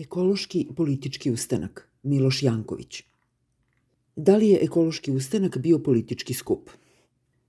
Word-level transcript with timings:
Ekološki 0.00 0.66
politički 0.76 1.30
ustanak 1.30 1.88
Miloš 2.02 2.42
Janković 2.42 3.02
Da 4.16 4.36
li 4.36 4.48
je 4.48 4.60
ekološki 4.62 5.12
ustanak 5.12 5.58
bio 5.58 5.78
politički 5.78 6.34
skup? 6.34 6.70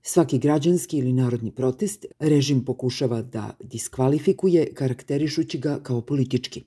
Svaki 0.02 0.38
građanski 0.38 0.98
ili 0.98 1.12
narodni 1.12 1.50
protest 1.50 2.04
režim 2.18 2.64
pokušava 2.64 3.22
da 3.22 3.56
diskvalifikuje 3.60 4.74
karakterišući 4.74 5.58
ga 5.58 5.78
kao 5.82 6.00
politički. 6.00 6.64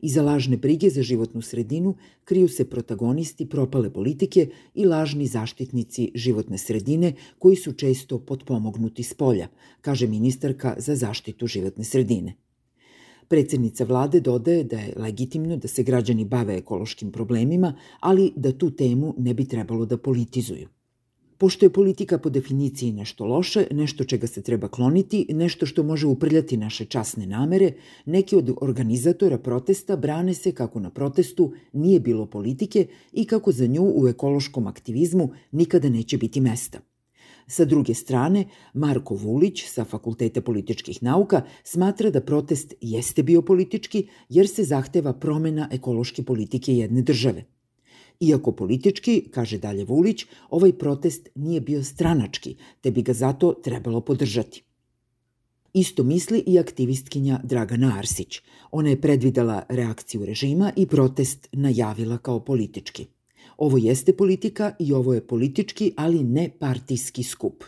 Iza 0.00 0.22
lažne 0.22 0.56
brige 0.56 0.90
za 0.90 1.02
životnu 1.02 1.42
sredinu 1.42 1.96
kriju 2.24 2.48
se 2.48 2.70
protagonisti 2.70 3.48
propale 3.48 3.92
politike 3.92 4.48
i 4.74 4.86
lažni 4.86 5.26
zaštitnici 5.26 6.10
životne 6.14 6.58
sredine 6.58 7.14
koji 7.38 7.56
su 7.56 7.72
često 7.72 8.18
potpomognuti 8.18 9.02
s 9.02 9.14
polja, 9.14 9.48
kaže 9.80 10.06
ministarka 10.06 10.74
za 10.78 10.96
zaštitu 10.96 11.46
životne 11.46 11.84
sredine. 11.84 12.36
Predsednica 13.32 13.84
vlade 13.84 14.20
dodaje 14.20 14.64
da 14.64 14.76
je 14.76 14.92
legitimno 14.96 15.56
da 15.56 15.68
se 15.68 15.82
građani 15.82 16.24
bave 16.24 16.56
ekološkim 16.56 17.12
problemima, 17.12 17.74
ali 18.00 18.32
da 18.36 18.52
tu 18.52 18.70
temu 18.70 19.14
ne 19.18 19.34
bi 19.34 19.46
trebalo 19.48 19.86
da 19.86 19.96
politizuju. 19.96 20.68
Pošto 21.38 21.66
je 21.66 21.72
politika 21.72 22.18
po 22.18 22.30
definiciji 22.30 22.92
nešto 22.92 23.26
loše, 23.26 23.64
nešto 23.70 24.04
čega 24.04 24.26
se 24.26 24.42
treba 24.42 24.68
kloniti, 24.68 25.26
nešto 25.30 25.66
što 25.66 25.82
može 25.82 26.06
uprljati 26.06 26.56
naše 26.56 26.84
časne 26.84 27.26
namere, 27.26 27.72
neki 28.06 28.36
od 28.36 28.54
organizatora 28.60 29.38
protesta 29.38 29.96
brane 29.96 30.34
se 30.34 30.52
kako 30.52 30.80
na 30.80 30.90
protestu 30.90 31.52
nije 31.72 32.00
bilo 32.00 32.26
politike 32.26 32.86
i 33.12 33.24
kako 33.24 33.52
za 33.52 33.66
nju 33.66 33.92
u 33.94 34.08
ekološkom 34.08 34.66
aktivizmu 34.66 35.30
nikada 35.52 35.88
neće 35.88 36.18
biti 36.18 36.40
mesta. 36.40 36.91
Sa 37.46 37.64
druge 37.64 37.94
strane, 37.94 38.44
Marko 38.74 39.14
Vulić 39.14 39.64
sa 39.66 39.84
Fakulteta 39.84 40.40
političkih 40.40 41.02
nauka 41.02 41.42
smatra 41.64 42.10
da 42.10 42.20
protest 42.20 42.74
jeste 42.80 43.22
bio 43.22 43.42
politički 43.42 44.08
jer 44.28 44.48
se 44.48 44.64
zahteva 44.64 45.12
promena 45.12 45.68
ekološke 45.72 46.22
politike 46.22 46.76
jedne 46.76 47.02
države. 47.02 47.44
Iako 48.20 48.52
politički, 48.52 49.28
kaže 49.30 49.58
dalje 49.58 49.84
Vulić, 49.84 50.26
ovaj 50.50 50.72
protest 50.72 51.28
nije 51.34 51.60
bio 51.60 51.84
stranački, 51.84 52.56
te 52.80 52.90
bi 52.90 53.02
ga 53.02 53.12
zato 53.12 53.52
trebalo 53.52 54.00
podržati. 54.00 54.62
Isto 55.74 56.02
misli 56.04 56.44
i 56.46 56.58
aktivistkinja 56.58 57.40
Dragana 57.44 57.94
Arsić. 57.98 58.40
Ona 58.70 58.88
je 58.88 59.00
predvidela 59.00 59.62
reakciju 59.68 60.24
režima 60.24 60.72
i 60.76 60.86
protest 60.86 61.48
najavila 61.52 62.18
kao 62.18 62.40
politički. 62.44 63.06
Ovo 63.58 63.78
jeste 63.78 64.12
politika 64.12 64.74
i 64.78 64.92
ovo 64.92 65.14
je 65.14 65.26
politički, 65.26 65.92
ali 65.96 66.24
ne 66.24 66.50
partijski 66.58 67.22
skup. 67.22 67.64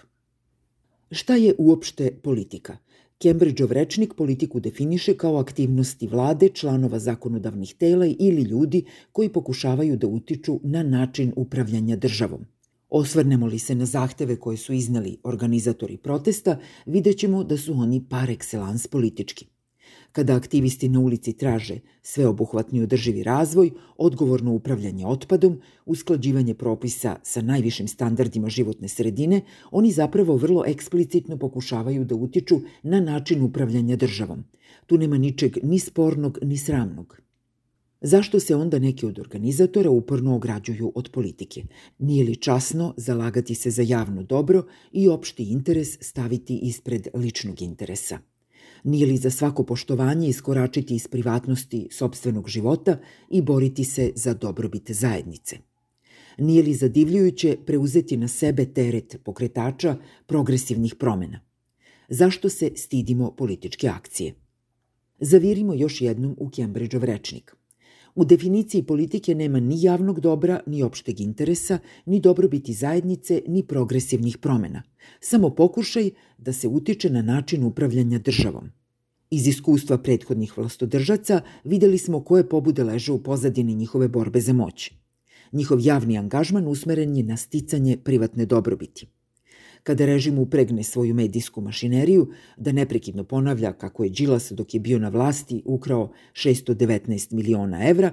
Šta 1.10 1.34
je 1.34 1.54
uopšte 1.58 2.10
politika? 2.22 2.76
Cambridgeov 3.22 3.72
rečnik 3.72 4.14
politiku 4.14 4.60
definiše 4.60 5.14
kao 5.16 5.36
aktivnosti 5.36 6.06
vlade, 6.06 6.48
članova 6.48 6.98
zakonodavnih 6.98 7.74
tela 7.74 8.06
ili 8.06 8.42
ljudi 8.42 8.84
koji 9.12 9.28
pokušavaju 9.28 9.96
da 9.96 10.06
utiču 10.06 10.60
na 10.62 10.82
način 10.82 11.32
upravljanja 11.36 11.96
državom. 11.96 12.44
Osvrnemo 12.88 13.46
li 13.46 13.58
se 13.58 13.74
na 13.74 13.86
zahteve 13.86 14.36
koje 14.36 14.56
su 14.56 14.72
iznali 14.72 15.16
organizatori 15.22 15.96
protesta, 15.96 16.58
videćemo 16.86 17.44
da 17.44 17.56
su 17.56 17.72
oni 17.72 18.04
par 18.08 18.28
excellence 18.28 18.88
politički 18.88 19.53
kada 20.14 20.36
aktivisti 20.36 20.88
na 20.88 21.00
ulici 21.00 21.32
traže 21.32 21.80
sveobuhvatni 22.02 22.82
održivi 22.82 23.22
razvoj, 23.22 23.70
odgovorno 23.96 24.52
upravljanje 24.52 25.06
otpadom, 25.06 25.56
usklađivanje 25.86 26.54
propisa 26.54 27.16
sa 27.22 27.42
najvišim 27.42 27.88
standardima 27.88 28.48
životne 28.48 28.88
sredine, 28.88 29.40
oni 29.70 29.90
zapravo 29.92 30.36
vrlo 30.36 30.62
eksplicitno 30.66 31.38
pokušavaju 31.38 32.04
da 32.04 32.14
utiču 32.14 32.60
na 32.82 33.00
način 33.00 33.42
upravljanja 33.42 33.96
državom. 33.96 34.44
Tu 34.86 34.98
nema 34.98 35.18
ničeg 35.18 35.58
ni 35.62 35.78
spornog 35.78 36.38
ni 36.42 36.58
sramnog. 36.58 37.18
Zašto 38.00 38.40
se 38.40 38.56
onda 38.56 38.78
neki 38.78 39.06
od 39.06 39.18
organizatora 39.18 39.90
uporno 39.90 40.36
ograđuju 40.36 40.92
od 40.94 41.10
politike? 41.10 41.64
Nije 41.98 42.24
li 42.24 42.36
časno 42.36 42.94
zalagati 42.96 43.54
se 43.54 43.70
za 43.70 43.82
javno 43.82 44.22
dobro 44.22 44.62
i 44.92 45.08
opšti 45.08 45.44
interes 45.44 45.98
staviti 46.00 46.58
ispred 46.62 47.08
ličnog 47.14 47.62
interesa? 47.62 48.33
Nije 48.84 49.06
li 49.06 49.16
za 49.16 49.30
svako 49.30 49.64
poštovanje 49.64 50.28
iskoračiti 50.28 50.94
iz 50.94 51.08
privatnosti 51.08 51.88
sobstvenog 51.90 52.48
života 52.48 52.98
i 53.30 53.42
boriti 53.42 53.84
se 53.84 54.12
za 54.14 54.34
dobrobit 54.34 54.90
zajednice? 54.90 55.56
Nije 56.38 56.62
li 56.62 56.74
zadivljujuće 56.74 57.56
preuzeti 57.66 58.16
na 58.16 58.28
sebe 58.28 58.66
teret 58.66 59.16
pokretača 59.24 59.96
progresivnih 60.26 60.94
promena? 60.94 61.40
Zašto 62.08 62.48
se 62.48 62.70
stidimo 62.76 63.30
političke 63.30 63.88
akcije? 63.88 64.34
Zavirimo 65.18 65.74
još 65.74 66.00
jednom 66.00 66.36
u 66.38 66.50
Cambridgeov 66.50 67.04
rečnik– 67.04 67.56
U 68.14 68.24
definiciji 68.24 68.82
politike 68.82 69.34
nema 69.34 69.60
ni 69.60 69.82
javnog 69.82 70.20
dobra, 70.20 70.60
ni 70.66 70.82
opšteg 70.82 71.20
interesa, 71.20 71.78
ni 72.06 72.20
dobrobiti 72.20 72.72
zajednice, 72.72 73.42
ni 73.48 73.62
progresivnih 73.62 74.38
promena. 74.38 74.82
Samo 75.20 75.50
pokušaj 75.50 76.10
da 76.38 76.52
se 76.52 76.68
utiče 76.68 77.10
na 77.10 77.22
način 77.22 77.64
upravljanja 77.64 78.18
državom. 78.18 78.70
Iz 79.30 79.46
iskustva 79.46 79.98
prethodnih 79.98 80.58
vlastodržaca 80.58 81.40
videli 81.64 81.98
smo 81.98 82.24
koje 82.24 82.48
pobude 82.48 82.84
leže 82.84 83.12
u 83.12 83.22
pozadini 83.22 83.74
njihove 83.74 84.08
borbe 84.08 84.40
za 84.40 84.52
moć. 84.52 84.92
Njihov 85.52 85.80
javni 85.80 86.18
angažman 86.18 86.68
usmeren 86.68 87.16
je 87.16 87.22
na 87.22 87.36
sticanje 87.36 87.96
privatne 88.04 88.46
dobrobiti 88.46 89.06
kada 89.84 90.06
režim 90.06 90.38
upregne 90.38 90.82
svoju 90.82 91.14
medijsku 91.14 91.60
mašineriju 91.60 92.28
da 92.56 92.72
neprekidno 92.72 93.24
ponavlja 93.24 93.72
kako 93.72 94.04
je 94.04 94.10
Đilas 94.10 94.52
dok 94.52 94.74
je 94.74 94.80
bio 94.80 94.98
na 94.98 95.08
vlasti 95.08 95.62
ukrao 95.64 96.12
619 96.32 97.32
miliona 97.32 97.88
evra, 97.88 98.12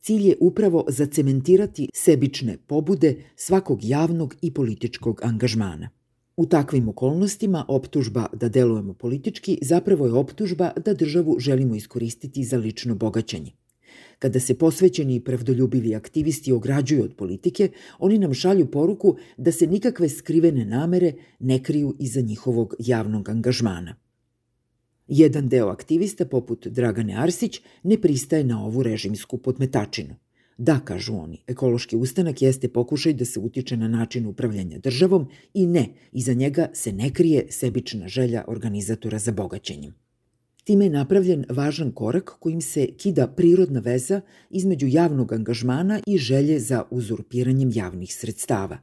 cilj 0.00 0.28
je 0.28 0.36
upravo 0.40 0.84
zacementirati 0.88 1.88
sebične 1.94 2.58
pobude 2.66 3.16
svakog 3.36 3.84
javnog 3.84 4.34
i 4.42 4.54
političkog 4.54 5.20
angažmana. 5.24 5.88
U 6.36 6.46
takvim 6.46 6.88
okolnostima 6.88 7.64
optužba 7.68 8.26
da 8.32 8.48
delujemo 8.48 8.94
politički 8.94 9.58
zapravo 9.62 10.06
je 10.06 10.12
optužba 10.12 10.70
da 10.84 10.94
državu 10.94 11.36
želimo 11.38 11.74
iskoristiti 11.74 12.44
za 12.44 12.56
lično 12.56 12.94
bogaćanje. 12.94 13.52
Kada 14.22 14.40
se 14.40 14.54
posvećeni 14.54 15.14
i 15.14 15.20
pravdoljubivi 15.20 15.94
aktivisti 15.94 16.52
ograđuju 16.52 17.04
od 17.04 17.14
politike, 17.16 17.68
oni 17.98 18.18
nam 18.18 18.34
šalju 18.34 18.66
poruku 18.70 19.16
da 19.36 19.52
se 19.52 19.66
nikakve 19.66 20.08
skrivene 20.08 20.64
namere 20.64 21.12
ne 21.38 21.62
kriju 21.62 21.96
iza 21.98 22.20
njihovog 22.20 22.74
javnog 22.78 23.28
angažmana. 23.28 23.96
Jedan 25.08 25.48
deo 25.48 25.68
aktivista, 25.68 26.24
poput 26.24 26.66
Dragane 26.66 27.16
Arsić, 27.18 27.60
ne 27.82 27.98
pristaje 28.00 28.44
na 28.44 28.64
ovu 28.64 28.82
režimsku 28.82 29.38
podmetačinu. 29.38 30.14
Da, 30.58 30.78
kažu 30.84 31.16
oni, 31.16 31.42
ekološki 31.46 31.96
ustanak 31.96 32.42
jeste 32.42 32.68
pokušaj 32.68 33.12
da 33.12 33.24
se 33.24 33.40
utiče 33.40 33.76
na 33.76 33.88
način 33.88 34.26
upravljanja 34.26 34.78
državom 34.78 35.26
i 35.54 35.66
ne, 35.66 35.88
iza 36.12 36.32
njega 36.32 36.68
se 36.72 36.92
ne 36.92 37.10
krije 37.10 37.46
sebična 37.50 38.08
želja 38.08 38.44
organizatora 38.48 39.18
za 39.18 39.32
bogaćenjem. 39.32 39.94
Time 40.64 40.84
je 40.84 40.90
napravljen 40.90 41.44
važan 41.48 41.92
korak 41.92 42.30
kojim 42.38 42.60
se 42.60 42.86
kida 42.96 43.26
prirodna 43.26 43.80
veza 43.80 44.20
između 44.50 44.86
javnog 44.86 45.32
angažmana 45.32 46.00
i 46.06 46.18
želje 46.18 46.60
za 46.60 46.84
uzurpiranjem 46.90 47.70
javnih 47.74 48.14
sredstava. 48.14 48.78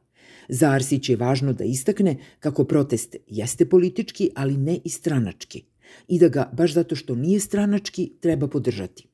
Za 0.50 0.70
Arsić 0.70 1.10
je 1.10 1.16
važno 1.16 1.54
da 1.54 1.64
istakne 1.64 2.18
kako 2.40 2.64
protest 2.64 3.16
jeste 3.28 3.66
politički, 3.66 4.30
ali 4.36 4.58
ne 4.58 4.80
i 4.84 4.90
stranački, 4.90 5.64
i 6.08 6.20
da 6.20 6.28
ga, 6.28 6.50
baš 6.54 6.74
zato 6.74 6.96
što 6.96 7.16
nije 7.16 7.40
stranački, 7.40 8.12
treba 8.20 8.48
podržati. 8.48 9.08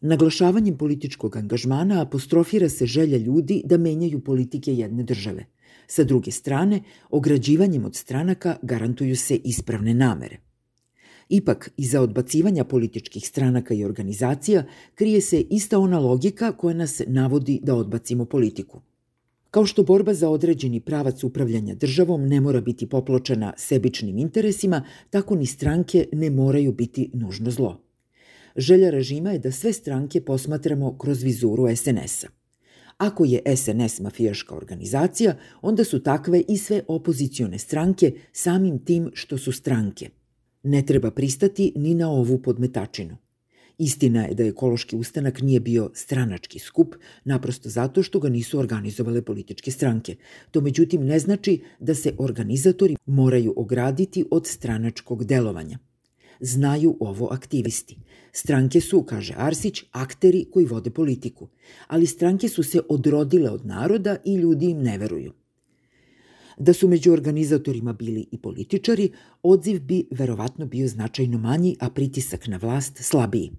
Naglašavanjem 0.00 0.78
političkog 0.78 1.36
angažmana 1.36 2.02
apostrofira 2.02 2.68
se 2.68 2.86
želja 2.86 3.16
ljudi 3.16 3.62
da 3.64 3.78
menjaju 3.78 4.20
politike 4.20 4.74
jedne 4.74 5.02
države. 5.02 5.46
Sa 5.86 6.04
druge 6.04 6.30
strane, 6.30 6.82
ograđivanjem 7.10 7.84
od 7.84 7.94
stranaka 7.96 8.56
garantuju 8.62 9.16
se 9.16 9.36
ispravne 9.36 9.94
namere. 9.94 10.38
Ipak, 11.28 11.70
iza 11.76 12.00
odbacivanja 12.00 12.64
političkih 12.64 13.28
stranaka 13.28 13.74
i 13.74 13.84
organizacija 13.84 14.64
krije 14.94 15.20
se 15.20 15.40
ista 15.40 15.78
ona 15.78 15.98
logika 15.98 16.52
koja 16.52 16.74
nas 16.74 17.02
navodi 17.06 17.60
da 17.62 17.74
odbacimo 17.74 18.24
politiku. 18.24 18.80
Kao 19.50 19.66
što 19.66 19.82
borba 19.82 20.14
za 20.14 20.28
određeni 20.28 20.80
pravac 20.80 21.24
upravljanja 21.24 21.74
državom 21.74 22.26
ne 22.26 22.40
mora 22.40 22.60
biti 22.60 22.86
popločena 22.86 23.52
sebičnim 23.56 24.18
interesima, 24.18 24.84
tako 25.10 25.34
ni 25.34 25.46
stranke 25.46 26.08
ne 26.12 26.30
moraju 26.30 26.72
biti 26.72 27.10
nužno 27.12 27.50
zlo. 27.50 27.80
Želja 28.56 28.90
režima 28.90 29.30
je 29.30 29.38
da 29.38 29.52
sve 29.52 29.72
stranke 29.72 30.20
posmatramo 30.20 30.98
kroz 30.98 31.22
vizuru 31.22 31.76
SNS-a. 31.76 32.28
Ako 32.98 33.24
je 33.24 33.56
SNS 33.56 34.00
mafijaška 34.00 34.54
organizacija, 34.56 35.36
onda 35.62 35.84
su 35.84 36.02
takve 36.02 36.42
i 36.48 36.56
sve 36.56 36.82
opozicione 36.88 37.58
stranke 37.58 38.12
samim 38.32 38.78
tim 38.78 39.10
što 39.14 39.38
su 39.38 39.52
stranke– 39.52 40.08
Ne 40.64 40.82
treba 40.82 41.10
pristati 41.10 41.72
ni 41.76 41.94
na 41.94 42.10
ovu 42.10 42.38
podmetačinu. 42.42 43.16
Istina 43.78 44.22
je 44.24 44.34
da 44.34 44.44
ekološki 44.44 44.96
ustanak 44.96 45.40
nije 45.40 45.60
bio 45.60 45.90
stranački 45.94 46.58
skup, 46.58 46.94
naprosto 47.24 47.68
zato 47.68 48.02
što 48.02 48.20
ga 48.20 48.28
nisu 48.28 48.58
organizovale 48.58 49.22
političke 49.22 49.70
stranke. 49.70 50.16
To 50.50 50.60
međutim 50.60 51.04
ne 51.04 51.18
znači 51.18 51.62
da 51.80 51.94
se 51.94 52.14
organizatori 52.18 52.96
moraju 53.06 53.54
ograditi 53.56 54.24
od 54.30 54.46
stranačkog 54.46 55.24
delovanja. 55.24 55.78
znaju 56.40 56.96
ovo 57.00 57.28
aktivisti. 57.32 57.98
Stranke 58.32 58.80
su, 58.80 59.02
kaže 59.02 59.34
Arsić, 59.36 59.82
akteri 59.92 60.44
koji 60.52 60.66
vode 60.66 60.90
politiku, 60.90 61.48
ali 61.86 62.06
stranke 62.06 62.48
su 62.48 62.62
se 62.62 62.80
odrodile 62.88 63.50
od 63.50 63.66
naroda 63.66 64.16
i 64.24 64.34
ljudi 64.34 64.66
im 64.66 64.82
ne 64.82 64.98
veruju. 64.98 65.32
Da 66.58 66.72
su 66.72 66.88
među 66.88 67.12
organizatorima 67.12 67.92
bili 67.92 68.26
i 68.32 68.38
političari, 68.38 69.10
odziv 69.42 69.80
bi 69.80 70.06
verovatno 70.10 70.66
bio 70.66 70.88
značajno 70.88 71.38
manji, 71.38 71.76
a 71.80 71.90
pritisak 71.90 72.46
na 72.46 72.56
vlast 72.56 72.98
slabiji. 72.98 73.52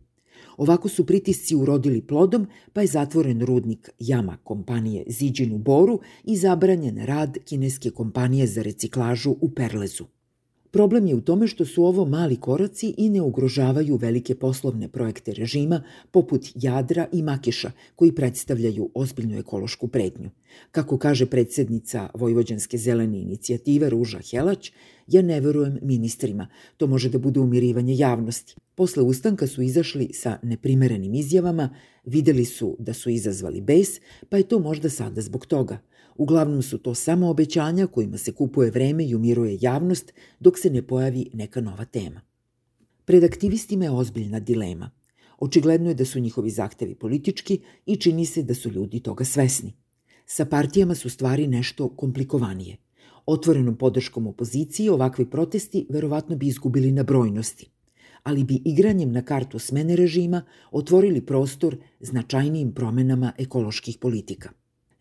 Ovako 0.58 0.90
su 0.90 1.06
pritisci 1.06 1.56
urodili 1.56 2.02
plodom, 2.02 2.48
pa 2.74 2.82
je 2.82 2.88
zatvoren 2.88 3.42
rudnik 3.42 3.90
Jama 4.00 4.38
kompanije 4.44 5.04
Ziđin 5.08 5.54
u 5.54 5.58
Boru 5.58 6.00
i 6.24 6.38
zabranjen 6.38 7.06
rad 7.06 7.38
kineske 7.46 7.92
kompanije 7.92 8.48
za 8.48 8.62
reciklažu 8.62 9.36
u 9.42 9.50
Perlezu. 9.50 10.06
Problem 10.76 11.08
je 11.08 11.16
u 11.16 11.22
tome 11.22 11.48
što 11.48 11.66
su 11.66 11.84
ovo 11.86 12.06
mali 12.06 12.36
koraci 12.36 12.94
i 12.98 13.10
ne 13.10 13.22
ugrožavaju 13.22 13.96
velike 13.96 14.36
poslovne 14.36 14.88
projekte 14.88 15.34
režima 15.34 15.84
poput 16.12 16.52
Jadra 16.56 17.08
i 17.12 17.22
Makiša, 17.22 17.72
koji 17.96 18.12
predstavljaju 18.12 18.90
ozbiljnu 18.94 19.38
ekološku 19.38 19.88
pretnju. 19.88 20.30
Kako 20.72 20.98
kaže 20.98 21.26
predsednica 21.26 22.10
Vojvođanske 22.14 22.78
zelene 22.78 23.22
inicijative 23.22 23.90
Ruža 23.90 24.20
Helać, 24.32 24.72
ja 25.08 25.22
ne 25.22 25.40
verujem 25.40 25.80
ministrima, 25.82 26.48
to 26.78 26.88
može 26.88 27.10
da 27.10 27.18
bude 27.18 27.40
umirivanje 27.40 27.96
javnosti. 27.96 28.56
Posle 28.76 29.04
ustanka 29.04 29.48
su 29.48 29.62
izašli 29.62 30.10
sa 30.14 30.40
neprimerenim 30.44 31.14
izjavama, 31.14 31.70
videli 32.06 32.46
su 32.46 32.76
da 32.80 32.94
su 32.94 33.10
izazvali 33.10 33.62
bes, 33.62 33.88
pa 34.30 34.38
je 34.38 34.44
to 34.44 34.60
možda 34.60 34.90
sada 34.90 35.22
zbog 35.22 35.46
toga– 35.46 35.80
Uglavnom 36.16 36.62
su 36.62 36.78
to 36.78 36.96
samo 36.96 37.30
obećanja 37.30 37.88
kojima 37.88 38.18
se 38.18 38.32
kupuje 38.32 38.72
vreme 38.72 39.06
i 39.06 39.16
umiruje 39.16 39.58
javnost 39.62 40.14
dok 40.40 40.60
se 40.60 40.70
ne 40.70 40.82
pojavi 40.82 41.30
neka 41.34 41.62
nova 41.62 41.86
tema. 41.86 42.22
Pred 43.06 43.24
aktivistima 43.24 43.86
je 43.86 43.92
ozbiljna 43.92 44.40
dilema. 44.40 44.92
Očigledno 45.40 45.90
je 45.90 45.96
da 45.96 46.06
su 46.06 46.20
njihovi 46.20 46.50
zahtevi 46.50 46.96
politički 46.96 47.60
i 47.86 47.96
čini 47.96 48.26
se 48.26 48.44
da 48.44 48.54
su 48.54 48.70
ljudi 48.70 49.00
toga 49.00 49.26
svesni. 49.26 49.74
Sa 50.26 50.46
partijama 50.46 50.96
su 50.96 51.10
stvari 51.10 51.48
nešto 51.48 51.90
komplikovanije. 51.90 52.78
Otvorenom 53.26 53.78
podrškom 53.78 54.28
opoziciji 54.28 54.90
ovakvi 54.90 55.30
protesti 55.30 55.88
verovatno 55.90 56.36
bi 56.36 56.48
izgubili 56.48 56.92
na 56.92 57.04
brojnosti, 57.04 57.70
ali 58.24 58.44
bi 58.44 58.62
igranjem 58.66 59.12
na 59.12 59.22
kartu 59.22 59.60
smene 59.60 59.96
režima 59.96 60.44
otvorili 60.72 61.26
prostor 61.26 61.78
značajnijim 62.00 62.74
promenama 62.74 63.34
ekoloških 63.38 63.98
politika. 63.98 64.50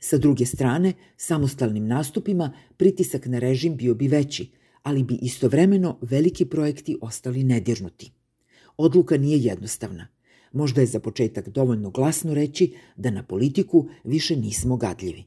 Sa 0.05 0.19
druge 0.19 0.47
strane, 0.47 0.93
samostalnim 1.17 1.87
nastupima 1.87 2.53
pritisak 2.77 3.27
na 3.27 3.39
režim 3.39 3.77
bio 3.77 3.95
bi 3.95 4.09
veći, 4.09 4.51
ali 4.83 5.03
bi 5.03 5.19
istovremeno 5.23 5.99
veliki 6.01 6.45
projekti 6.45 6.97
ostali 7.01 7.45
nedirnuti. 7.45 8.11
Odluka 8.77 9.17
nije 9.17 9.39
jednostavna. 9.39 10.07
Možda 10.53 10.81
je 10.81 10.87
za 10.87 11.01
početak 11.01 11.49
dovoljno 11.49 11.91
glasno 11.91 12.35
reći 12.35 12.75
da 12.97 13.11
na 13.11 13.23
politiku 13.23 13.89
više 14.05 14.37
nismo 14.37 14.77
gadljivi. 14.77 15.25